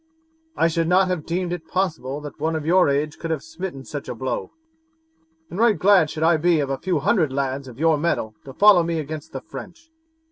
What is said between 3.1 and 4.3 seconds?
could have smitten such a